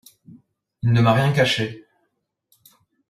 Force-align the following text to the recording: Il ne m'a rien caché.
Il 0.81 0.93
ne 0.93 0.99
m'a 0.99 1.13
rien 1.13 1.31
caché. 1.31 1.85